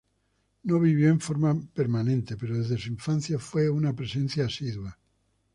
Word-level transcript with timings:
No 0.63 0.79
vivió 0.79 1.09
en 1.09 1.19
forma 1.19 1.53
permanente, 1.75 2.35
pero 2.35 2.57
desde 2.57 2.79
su 2.79 2.89
infancia 2.89 3.37
fue 3.37 3.69
una 3.69 3.93
presencia 3.95 4.45
asidua. 4.47 4.97